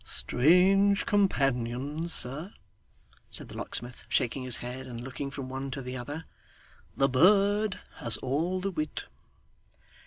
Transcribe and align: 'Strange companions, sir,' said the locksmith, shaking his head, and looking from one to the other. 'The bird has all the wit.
'Strange 0.03 1.05
companions, 1.05 2.11
sir,' 2.11 2.51
said 3.29 3.49
the 3.49 3.55
locksmith, 3.55 4.03
shaking 4.09 4.41
his 4.41 4.57
head, 4.57 4.87
and 4.87 5.01
looking 5.01 5.29
from 5.29 5.47
one 5.47 5.69
to 5.69 5.79
the 5.79 5.95
other. 5.95 6.25
'The 6.97 7.07
bird 7.09 7.79
has 7.97 8.17
all 8.17 8.59
the 8.59 8.71
wit. 8.71 9.05